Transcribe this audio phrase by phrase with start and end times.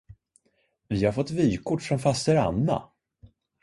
[0.89, 2.89] Vi har fått vykort från faster Anna!